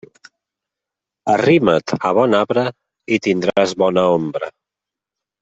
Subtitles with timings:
[1.33, 2.65] Arrima't a bon arbre
[3.19, 4.53] i tindràs bona ombra.